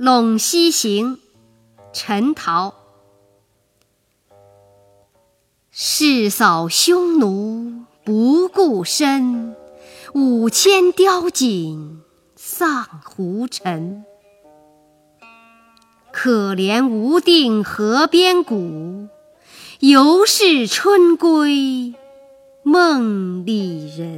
[0.02, 1.16] 《陇西行》，
[1.92, 2.72] 陈桃。
[5.70, 9.54] 誓扫匈奴不顾身，
[10.14, 12.00] 五千雕锦
[12.34, 14.06] 丧胡尘。
[16.10, 19.08] 可怜无定河边骨，
[19.80, 21.92] 犹是春归
[22.62, 24.09] 梦里人。